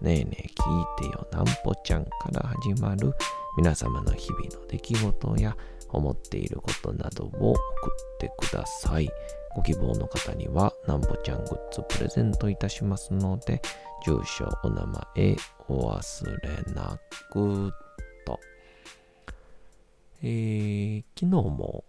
[0.00, 3.14] ねえねえ聞いてよなんぽちゃんから始まる
[3.56, 5.56] 皆様の日々の出来事や
[5.88, 7.56] 思っていることなどを送っ
[8.18, 9.08] てください。
[9.54, 13.62] ご希望の方にはなんぽちゃんグッズプレゼントいたしますので、
[14.04, 14.84] 住所、お名
[15.16, 15.36] 前
[15.68, 17.72] お忘れなく
[18.26, 18.38] と。
[20.22, 21.84] えー、昨日も、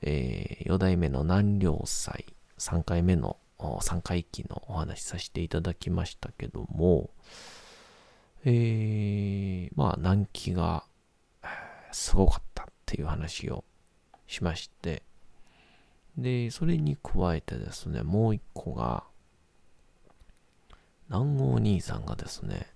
[0.00, 2.24] えー、4代目の南陵祭
[2.58, 7.10] 3回目の3回忌のお話しさせていただきましたけども、
[8.44, 10.84] えー、まあ、難期が
[11.90, 13.64] すごかったっていう話を
[14.26, 15.02] しまして、
[16.16, 19.04] で、それに加えてですね、もう一個が、
[21.08, 22.66] 南郷兄さんがですね、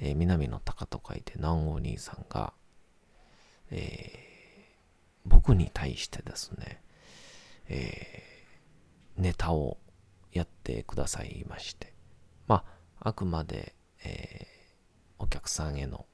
[0.00, 2.52] えー、南の鷹と書いて南郷兄さんが、
[3.70, 6.80] えー、僕に対してですね、
[7.68, 8.29] えー、
[9.20, 9.78] ネタを
[10.32, 11.92] やってくださいまして、
[12.46, 12.64] ま
[13.00, 16.06] あ、あくまで、えー、お客さんへの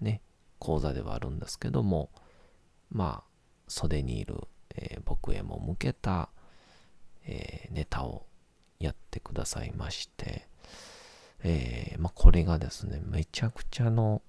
[0.00, 0.20] ね、
[0.58, 2.10] 講座ではあるんですけども、
[2.90, 3.30] まあ、
[3.68, 4.36] 袖にいる、
[4.74, 6.28] えー、僕へも向けた、
[7.24, 8.26] えー、ネタを
[8.78, 10.46] やってくださいまして、
[11.44, 14.22] えー、まあ、これがですね、めちゃくちゃの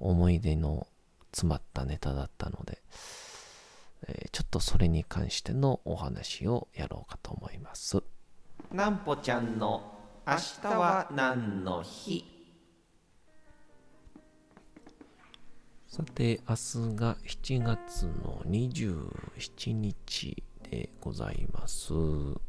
[0.00, 0.86] 思い出の
[1.32, 2.82] 詰まったネタだったので、
[4.08, 8.02] えちょっとそれに関してのお話をやろうかと思います。
[8.72, 9.94] なんぽちゃんの
[10.26, 12.24] 明日は何の日？
[15.86, 21.94] さて、明日が7月の27日でございます。
[21.94, 22.40] 残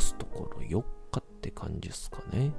[0.00, 0.82] すところ4
[1.12, 2.52] 日って感じですかね。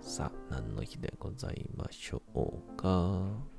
[0.00, 3.51] さあ、何の日でございましょうか。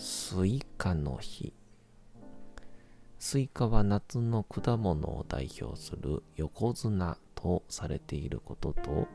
[0.00, 1.52] スイカの日。
[3.18, 9.08] スイカは夏の果物を代表する横綱とされていることと、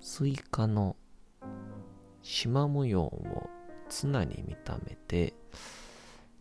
[0.00, 0.94] スイカの
[2.22, 3.50] 縞模様を
[3.88, 5.34] 綱に見立てて、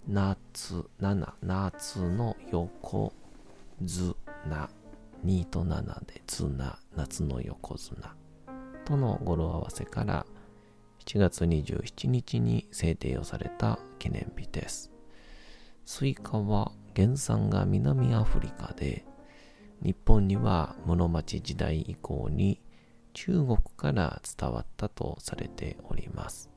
[0.08, 3.14] 夏、7、夏の横
[3.84, 4.16] 綱、
[5.26, 8.16] 2と7で綱、夏の横綱
[8.86, 10.24] との語呂合わせから、
[11.06, 14.92] 7月27日に制定をされた記念日です。
[15.84, 19.04] スイカは原産が南アフリカで、
[19.82, 22.62] 日本には室町時代以降に
[23.14, 26.52] 中国から伝わったとされております。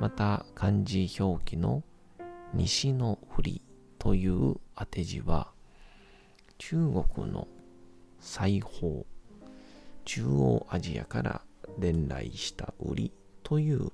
[0.00, 1.84] また漢字表記の
[2.54, 3.62] 西の振り
[3.98, 5.52] という当て字は
[6.56, 6.76] 中
[7.14, 7.46] 国の
[8.20, 9.04] 裁縫
[10.06, 11.42] 中央アジアから
[11.78, 13.12] 伝来した売り
[13.50, 13.90] という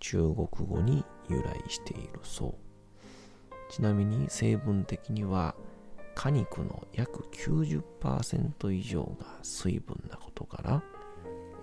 [0.00, 2.54] 中国語に由来しているそう。
[3.70, 5.54] ちなみに成分的には
[6.16, 10.82] 果肉の約90%以上が水分なことから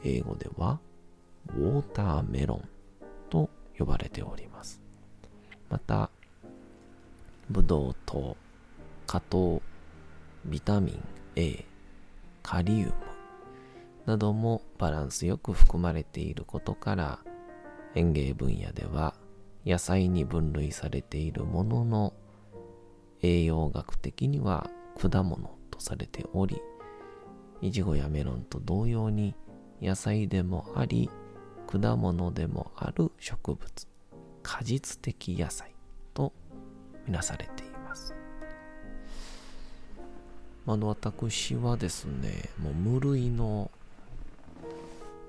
[0.06, 0.80] 英語では
[1.50, 2.70] ウォーターメロン
[3.30, 4.82] と呼ばれております
[5.70, 6.10] また
[7.50, 8.38] ブドウ糖
[9.06, 9.62] 果糖
[10.46, 11.04] ビタミン
[11.36, 11.66] A
[12.42, 12.94] カリウム
[14.06, 17.20] などもバランスよく含まれていることから
[17.96, 19.14] 園芸分野では
[19.66, 22.14] 野菜に分類されているものの
[23.22, 24.70] 栄養学的には
[25.00, 26.62] 果物とされており
[27.62, 29.36] いちごやメロンと同様に
[29.82, 31.10] 野菜でもあり
[31.68, 33.88] 果物でもある植物
[34.42, 35.74] 果実的野菜
[36.14, 36.34] と
[37.08, 38.14] みなされています。
[40.66, 43.70] あの私はですねもう無類の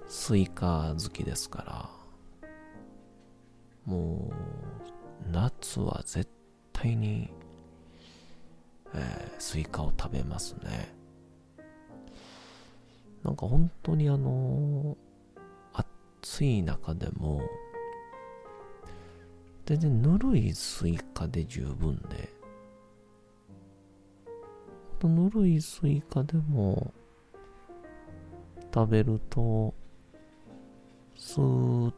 [0.09, 2.04] スイカ好きですから
[3.85, 4.31] も
[5.29, 6.29] う、夏は絶
[6.73, 7.31] 対に、
[8.95, 10.95] えー、スイカを食べますね。
[13.23, 14.97] なんか本当にあの
[16.23, 17.41] 暑い中でも、
[19.67, 22.29] 全然ぬるいスイカで十分で、
[25.03, 26.93] ぬるいスイカでも
[28.73, 29.75] 食べると、
[31.17, 31.95] スーッ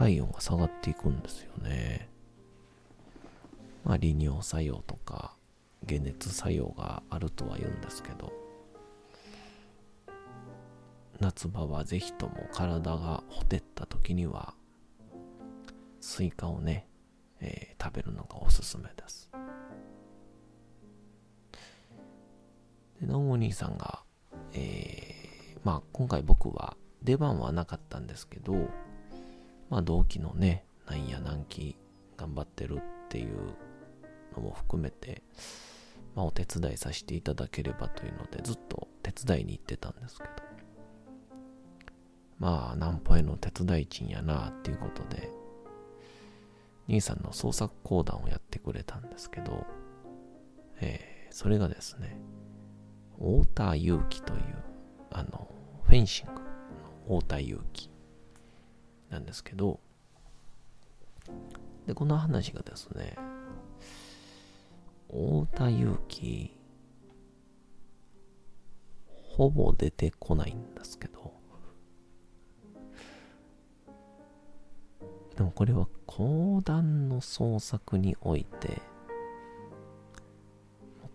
[0.00, 2.08] 体温が下がっていくんですよね。
[3.84, 5.36] まあ利尿作用とか
[5.86, 8.32] 解熱作用があるとは言うんですけど、
[11.18, 14.54] 夏場はぜひとも体がほてった時には
[16.00, 16.88] スイカをね、
[17.40, 19.30] えー、食べるのがおすすめです。
[23.02, 24.02] で、のんお兄さんが、
[24.54, 28.70] えー、まあ今回僕は出番はなかったんですけど、
[29.70, 31.76] まあ同期のね、なんや何期
[32.16, 33.54] 頑張ってるっていう
[34.36, 35.22] のも含めて、
[36.14, 40.30] まあお手伝いさせていただければというのでずっと手伝いに行ってたんですけど、
[42.40, 45.30] まあ、ナンポへの手伝い賃やなっていうことで、
[46.88, 49.66] 兄さんの創作講談をやってくれたんですけど、
[50.80, 52.18] えー、それがですね、
[53.18, 54.40] 太田祐樹という、
[55.10, 55.48] あの、
[55.82, 57.89] フェンシングの太田祐樹
[59.10, 59.80] なんですけど、
[61.86, 63.16] で、この話がですね、
[65.08, 66.56] 太田祐樹、
[69.06, 71.32] ほぼ出てこないんですけど、
[75.36, 78.80] でもこれは講談の創作において、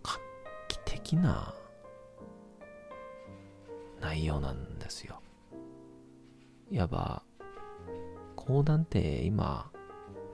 [0.03, 0.19] 画
[0.67, 1.53] 期的な
[4.01, 5.21] 内容なんですよ。
[6.71, 7.23] いわば、
[8.45, 9.69] 講談って今、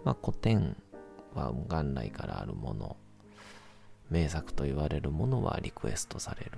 [0.04, 0.76] まあ、古典
[1.34, 2.98] は元来からあるもの、
[4.10, 6.52] 名作と言われるものはリクエストされる。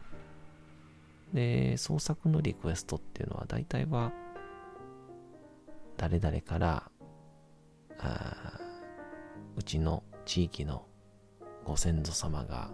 [1.34, 4.12] で、創作のリクエストっていうのは大体は
[5.98, 6.84] 誰々から
[8.00, 8.60] あ
[9.56, 10.86] うちの地域の
[11.64, 12.70] ご先祖様が、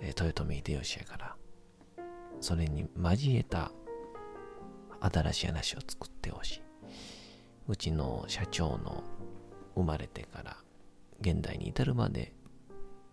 [0.00, 1.36] えー、豊臣秀吉やから、
[2.40, 3.70] それに交えた
[5.00, 6.62] 新しい話を作ってほしい。
[7.66, 9.02] うちの社長の
[9.74, 10.56] 生まれてから
[11.20, 12.34] 現代に至るまで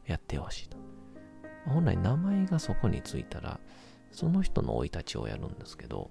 [0.05, 0.77] やってほしいと。
[1.65, 3.59] 本来名前がそこについたら、
[4.11, 6.09] その人の生い立ちをやるんですけど、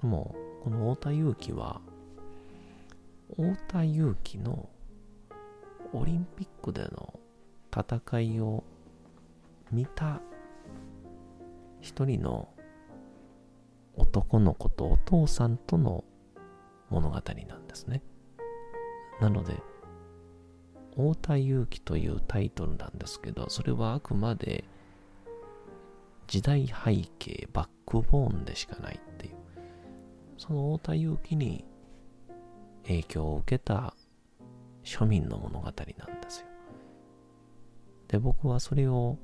[0.00, 1.80] もう、この太田祐樹は、
[3.36, 4.68] 太田祐樹の
[5.92, 7.18] オリンピックでの
[7.70, 8.64] 戦いを
[9.70, 10.20] 見た
[11.80, 12.48] 一人の
[13.96, 16.04] 男の子とお父さんとの
[16.88, 18.02] 物語なんですね。
[19.20, 19.62] なので、
[20.90, 24.64] 太田祐樹というタイトルなんですけど、それはあくまで
[26.26, 29.34] 時代背景、バックボーンでしかないっていう。
[30.38, 31.64] その太田祐樹に
[32.84, 33.94] 影響を受けた
[34.84, 35.84] 庶民の物語なんで
[36.28, 36.46] すよ。
[38.08, 39.18] で、僕はそれを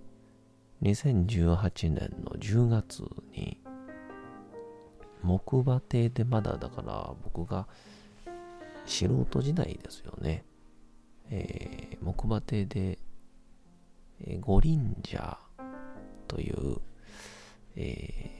[0.83, 3.03] 2018年の10月
[3.33, 3.59] に
[5.27, 7.67] 木馬亭でまだだから僕が
[8.87, 10.45] 素人時代ですよね。
[11.29, 12.99] えー、木馬亭で、
[14.21, 15.37] えー、ゴリンジャー
[16.29, 16.79] という、
[17.75, 18.31] え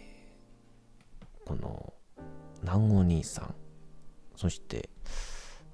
[1.21, 1.93] ー、この
[2.63, 3.55] 南郷兄さん、
[4.37, 4.89] そして、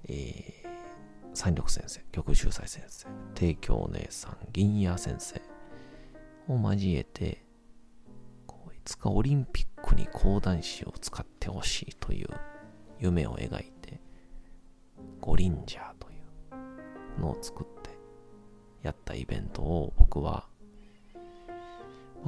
[0.09, 0.69] えー、
[1.35, 5.41] 三緑先生、玉秀斎先生、帝京姉さん、銀谷先生
[6.49, 7.45] を交えて、
[8.85, 12.29] つかオリンピックに講談師を使ってほしいという
[12.99, 14.01] 夢を描いて、
[15.21, 16.15] ゴリンジャーとい
[17.19, 17.91] うのを作って
[18.83, 20.47] やったイベントを僕は、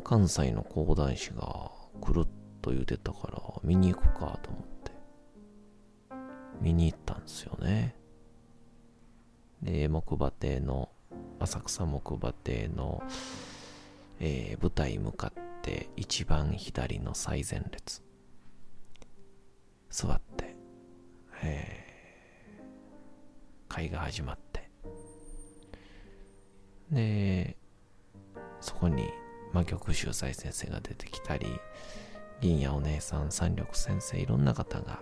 [0.03, 1.71] 関西の講談師が
[2.01, 2.27] 来る
[2.63, 4.93] と言うてたから見に行くかと思って
[6.61, 7.95] 見に行ったんですよね。
[9.63, 10.91] で、木馬亭の、
[11.41, 13.03] 浅草木馬亭の、
[14.21, 18.03] えー、舞台向かって一番左の最前列。
[19.89, 20.55] 座って、
[21.43, 24.69] えー、会が始まって。
[26.91, 27.57] で、
[28.61, 29.09] そこに、
[29.53, 31.47] 魔曲秀斎先生が出てきたり、
[32.41, 35.01] 銀谷お姉さん、三緑先生、いろんな方が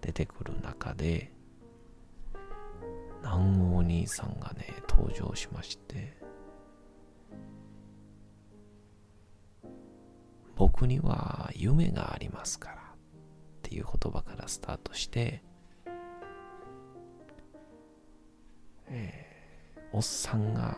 [0.00, 1.32] 出てくる中で、
[3.22, 6.19] 南郷兄さんがね、登場しまして、
[10.60, 12.78] 僕には夢がありますからっ
[13.62, 15.42] ていう言葉からスタートして、
[18.86, 20.76] えー、おっさんが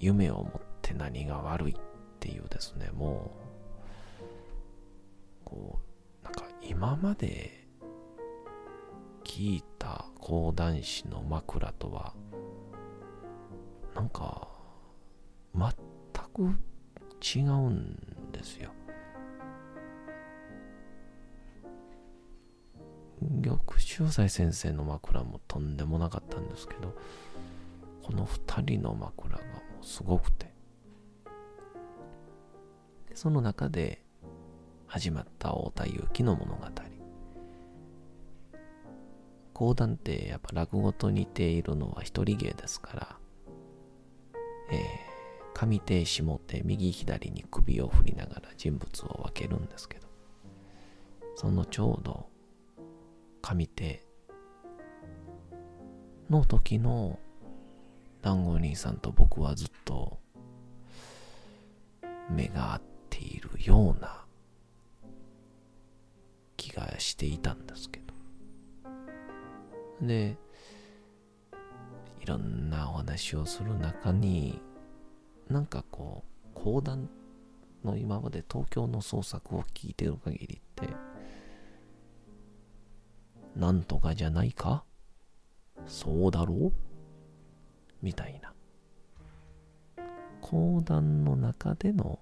[0.00, 1.76] 夢を持って何が悪いっ
[2.18, 3.30] ていうですね、も
[5.44, 5.78] う、こ
[6.22, 7.64] う、なんか今まで
[9.22, 12.12] 聞いた講談師の枕とは、
[13.94, 14.48] なんか、
[15.54, 15.70] 全
[16.34, 16.58] く
[17.22, 18.72] 違うんですよ。
[23.22, 26.94] 玉秀斎先生の枕もとんでもなかったんですけど、
[28.02, 29.48] この2人の枕がも
[29.82, 30.54] うすごくて。
[33.14, 34.04] その中で
[34.86, 36.66] 始まった太田祐樹の物語。
[39.54, 43.16] 講談ってやっぱ落語と似ているのは一人芸ですから、
[44.70, 50.08] えー、上手下手右左に首を振りながら人物を分けるんですけど、
[51.36, 52.28] そのちょうど
[53.54, 54.02] 上手
[56.28, 57.20] の時の
[58.20, 60.18] 団子兄さんと僕はずっと
[62.28, 64.24] 目が合っているような
[66.56, 68.06] 気がしていたんですけど。
[70.04, 70.36] で、
[72.20, 74.60] いろんなお話をする中に、
[75.48, 77.08] なんかこう、講談
[77.84, 80.88] の今まで東京の創作を聞いてる限りって、
[83.56, 84.84] なんとかじゃないか？
[85.86, 86.72] そうだろう？
[88.02, 88.52] みたいな。
[90.42, 92.20] 講談の中での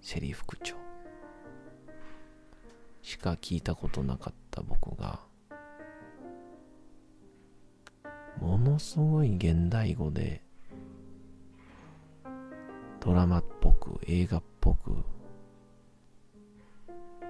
[0.00, 0.76] セリフ口調。
[3.02, 5.20] しか聞いたことなかった僕が
[8.40, 10.42] ものすごい現代語で
[13.00, 14.96] ドラマっぽく映画っぽく。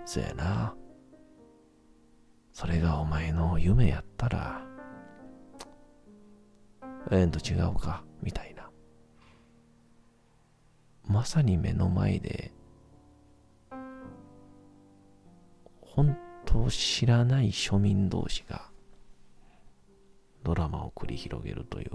[0.05, 0.75] そやな。
[2.57, 4.67] それがお前の夢やったら
[7.11, 8.71] ええんと違うかみたいな。
[11.05, 12.55] まさに目の前で
[15.83, 18.71] 本当知らない庶民同士が
[20.43, 21.91] ドラマを繰り広げるという。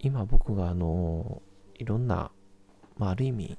[0.00, 1.40] 今僕があの
[1.76, 2.32] いろんな、
[2.98, 3.56] まあ、ある意味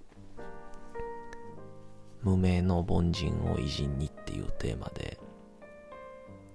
[2.21, 5.19] 無名の凡人を偉人にっていうテーマで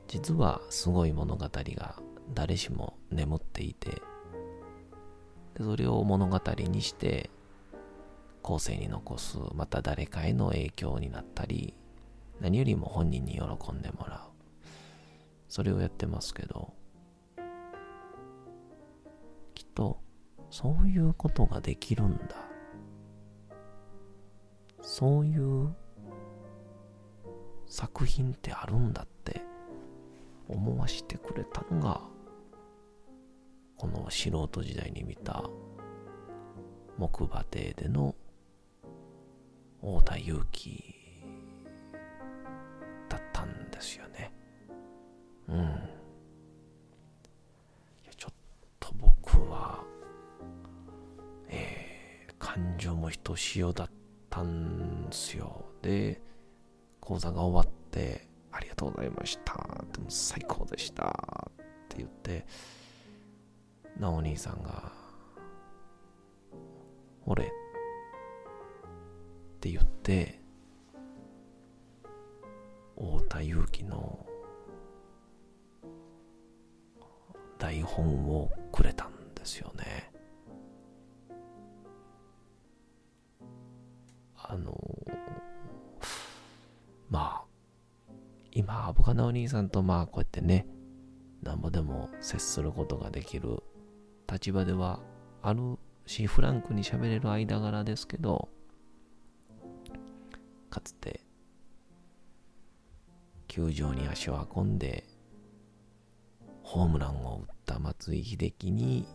[0.09, 1.97] 実はすごい物語が
[2.35, 3.91] 誰しも眠っていて
[5.55, 7.31] でそれを物語にして
[8.43, 11.75] 後世に残すまた誰かへの影響になったり
[12.41, 14.33] 何よりも本人に喜んでもらう。
[15.53, 16.73] それをやってますけど
[19.55, 20.01] きっと
[20.51, 22.52] そういうことができるんだ。
[24.83, 25.75] そういう
[27.67, 29.41] 作品ってあるんだって
[30.49, 32.01] 思わしてくれたのが
[33.79, 35.45] この素人時代に見た
[36.99, 38.15] 木馬亭での
[39.81, 40.95] 太田祐樹
[43.09, 44.33] だったんですよね。
[45.49, 45.57] うん。
[45.57, 45.61] い
[48.07, 48.35] やちょっ
[48.79, 49.83] と僕は
[51.49, 54.02] えー、感情もひとしおだった
[54.33, 56.21] たんですよで
[57.01, 59.55] 講座が終わってありがとうございました。
[59.93, 61.07] でも最高でした。
[61.09, 61.55] っ
[61.89, 62.47] て言って、
[63.99, 64.93] なお兄さんが、
[67.25, 67.49] 俺っ
[69.61, 70.41] て言って、
[72.95, 74.27] 太田祐樹の
[77.59, 80.02] 台本をくれたんですよね。
[87.13, 88.13] まあ、
[88.53, 90.67] 今、アボカドお兄さんとまあこうやってね、
[91.43, 93.63] なんぼでも接することができる
[94.27, 94.99] 立場では
[95.43, 98.49] あるし、フランクに喋れる間柄ですけど、
[100.71, 101.21] かつて、
[103.47, 105.05] 球場に足を運んで、
[106.63, 109.07] ホームランを打った松井秀喜に、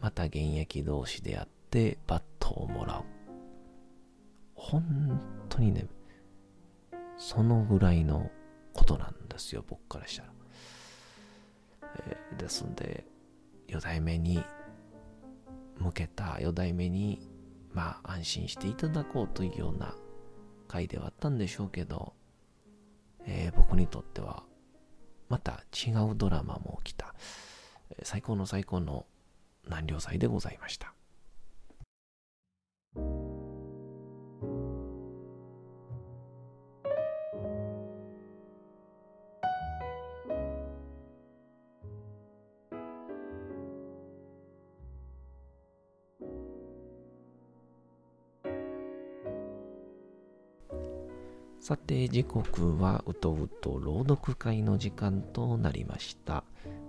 [0.00, 3.04] また現役同士でやってバットをもらう。
[4.54, 5.88] 本当にね、
[7.18, 8.30] そのぐらいの
[8.72, 10.32] ことなんですよ、僕からしたら。
[12.06, 13.04] えー、ですんで、
[13.66, 14.42] 四代目に
[15.78, 17.28] 向けた四代目に、
[17.72, 19.94] まあ安心していただこうというような
[20.68, 22.14] 回ではあったんでしょうけど、
[23.26, 24.44] えー、僕にとっては
[25.28, 27.14] また違うドラマも起きた、
[28.02, 29.06] 最高の最高の
[29.64, 30.94] 南陵祭でございました。
[51.68, 56.42] さて時刻はうとうと朗読会の時間となりました。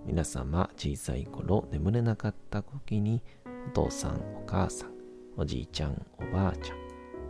[0.06, 3.22] 皆様小さい頃眠れなかった時に
[3.68, 4.92] お父さんお母さん
[5.36, 6.78] おじいちゃんおばあちゃん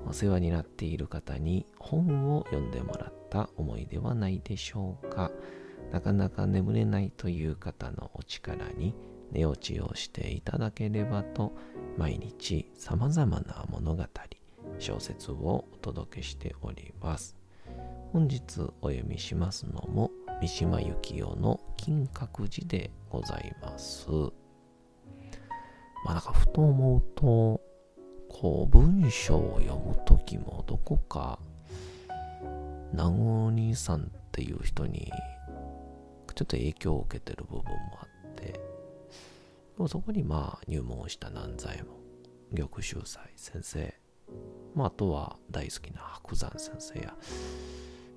[0.08, 5.32] お世話になっている方に本を読んでもらった思いではないでしょうか。
[5.90, 8.94] なかなか眠れないという方のお力に
[9.32, 11.52] 寝落ちをしていただければと
[11.98, 14.04] 毎日様々な物語
[14.78, 17.39] 小説をお届けしております。
[18.12, 18.42] 本日
[18.80, 24.08] お読みしますのも三島由紀夫の金閣寺でございます。
[26.04, 27.60] まあなんかふと思うと
[28.28, 31.38] こう文章を読むときもどこか
[32.92, 35.12] 南お兄さんっていう人に
[36.34, 38.60] ちょっと影響を受けてる部分もあってで
[39.78, 44.00] もそこにまあ入門した南左衛門玉秀斎先生
[44.74, 47.14] まあ、あとは大好きな白山先生や、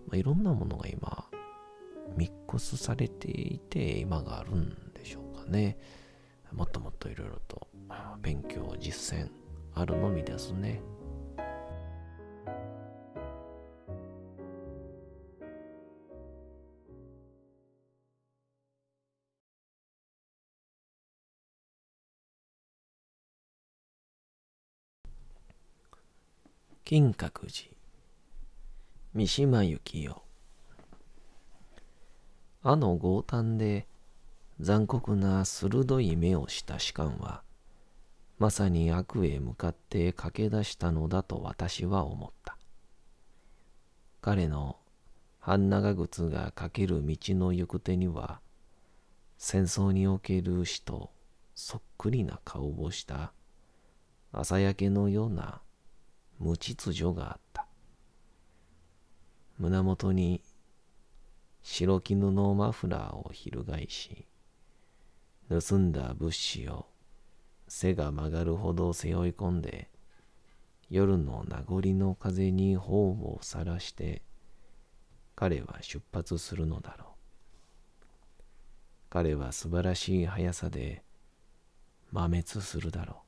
[0.08, 1.28] まあ、いろんなものが今
[2.18, 5.78] ミックスされていて今があるんでしょうかね。
[6.52, 7.68] もっともっといろいろと
[8.22, 9.30] 勉強実践
[9.74, 10.82] あるのみですね。
[26.86, 27.83] 金閣寺。
[29.16, 30.24] 三島由紀夫
[32.64, 33.86] あの豪胆で
[34.60, 37.44] 残酷な鋭い目をした士官は
[38.40, 42.58] まさに悪へ向かって駆け出したのだと私は思った
[44.20, 44.78] 彼の
[45.40, 48.40] 半長靴がかける道の行く手には
[49.38, 51.12] 戦争における死と
[51.54, 53.32] そっくりな顔をした
[54.32, 55.62] 朝焼けのような
[56.40, 57.63] 無秩序があった。
[59.60, 60.42] 胸元に
[61.62, 64.26] 白絹のマフラーを翻し、
[65.50, 66.88] 盗んだ物資を
[67.68, 69.90] 背が曲がるほど背負い込んで、
[70.90, 74.22] 夜の名残の風に頬をさらして、
[75.36, 77.08] 彼は出発するのだろう。
[79.10, 81.04] 彼は素晴らしい速さで
[82.14, 83.24] 破滅するだろ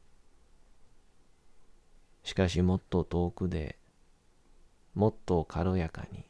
[2.23, 2.27] う。
[2.27, 3.77] しかしもっと遠くで、
[4.95, 6.25] もっと軽やかに、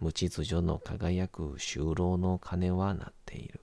[0.00, 3.60] 無秩序の輝く就労の鐘は鳴っている。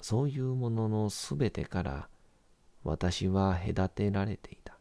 [0.00, 2.08] そういうもののすべてから
[2.84, 4.78] 私は隔てられていた。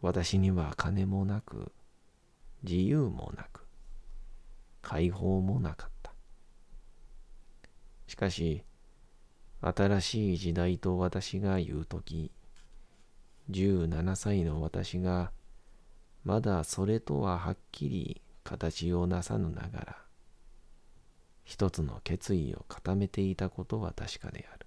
[0.00, 1.70] 私には金もなく、
[2.62, 3.66] 自由もなく、
[4.80, 6.12] 解放もなかった。
[8.06, 8.64] しかし、
[9.60, 12.32] 新しい時代と私が言うとき、
[13.52, 15.30] 17歳の私が、
[16.24, 19.96] まだそれとははっきり形をなさぬながら、
[21.44, 24.66] 一つの決意を固めていたことは確かである。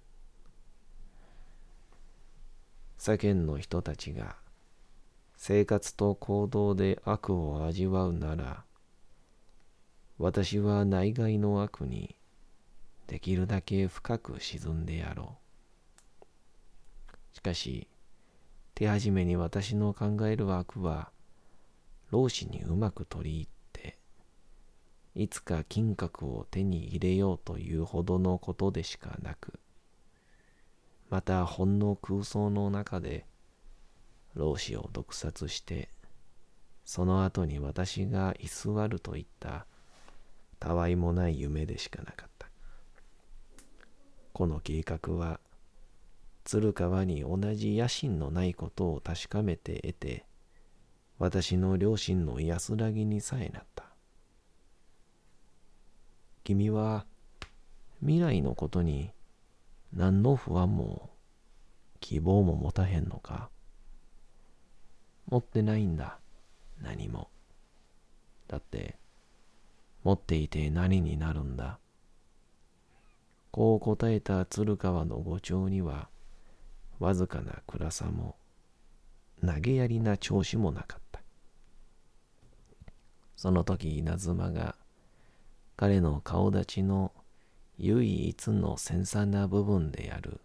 [2.98, 4.36] 世間の人たちが
[5.36, 8.64] 生活と行動で悪を味わうなら、
[10.18, 12.16] 私は内外の悪に
[13.06, 15.36] できるだけ深く沈んでやろ
[17.32, 17.36] う。
[17.36, 17.86] しかし、
[18.76, 21.10] 手始めに私の考える悪は、
[22.10, 23.98] 老子にうまく取り入って、
[25.14, 29.58] いつか金閣を手に入れようというほどのことでしかなく、
[31.08, 33.24] またほんの空想の中で、
[34.34, 35.88] 老子を毒殺して、
[36.84, 39.64] その後に私が居座るといった
[40.60, 42.50] たわいもない夢でしかなかった。
[44.34, 45.40] この計画は
[46.46, 50.24] 鶴川に同じ野心のないことを確かめて得て
[51.18, 53.84] 私の両親の安らぎにさえなった。
[56.44, 57.04] 君は
[58.00, 59.10] 未来のことに
[59.92, 61.10] 何の不安も
[61.98, 63.50] 希望も持たへんのか？
[65.26, 66.20] 持ってないんだ。
[66.80, 67.28] 何も。
[68.46, 68.96] だって
[70.04, 71.80] 持っていて何になるんだ？
[73.50, 76.08] こう答えた鶴川の五丁には、
[76.98, 78.36] わずかな暗さも、
[79.44, 81.20] 投げやりな調子もなかった。
[83.36, 84.76] その時稲妻が、
[85.76, 87.12] 彼の顔立ちの
[87.78, 90.40] 唯一の繊細な部分である、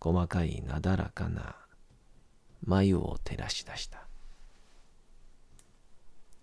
[0.00, 1.56] 細かいなだらかな
[2.64, 4.08] 眉を照らし出した。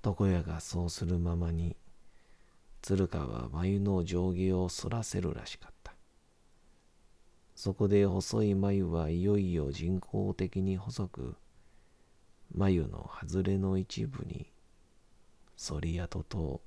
[0.05, 1.75] 床屋がそうするままに、
[2.81, 5.74] 鶴川は眉の上下を反らせるらしかった。
[7.55, 11.35] そこで細い眉はいよいよ人工的に細く、
[12.53, 14.51] 眉の外れの一部に
[15.57, 16.61] 反り跡と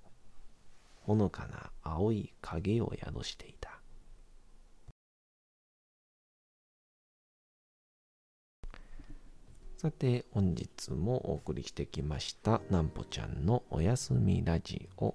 [1.03, 3.79] ほのかな青い影を宿していた。
[9.77, 15.14] さて本日もお送りしてきましたなんぽちゃんのおやすみラジオ。